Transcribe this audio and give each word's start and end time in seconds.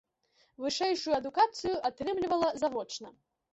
Вышэйшую 0.63 1.15
адукацыю 1.19 1.75
атрымлівала 1.91 2.53
завочна. 2.65 3.17